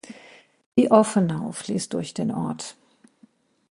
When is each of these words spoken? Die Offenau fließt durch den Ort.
Die 0.79 0.89
Offenau 0.89 1.51
fließt 1.51 1.93
durch 1.93 2.15
den 2.15 2.31
Ort. 2.31 2.75